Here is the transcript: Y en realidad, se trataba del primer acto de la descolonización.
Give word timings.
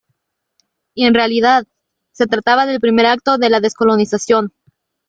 Y 0.95 1.05
en 1.05 1.13
realidad, 1.13 1.67
se 2.11 2.25
trataba 2.25 2.65
del 2.65 2.79
primer 2.79 3.05
acto 3.05 3.37
de 3.37 3.51
la 3.51 3.59
descolonización. 3.59 4.51